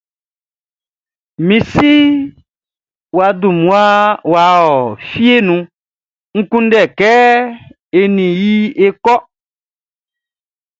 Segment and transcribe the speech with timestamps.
[1.47, 1.89] Mi si
[3.15, 3.83] wʼa dun mmua
[4.31, 4.73] wʼa ɔ
[5.07, 5.61] fieʼn nun
[6.35, 7.11] N kunndɛli kɛ
[7.99, 8.51] e nin i
[8.85, 9.17] é kɔ́.